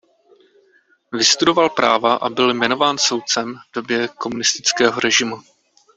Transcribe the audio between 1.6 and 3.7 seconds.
práva a byl jmenován soudcem